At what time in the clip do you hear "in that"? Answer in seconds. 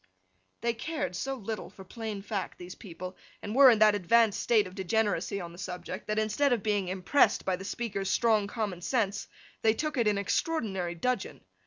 3.69-3.93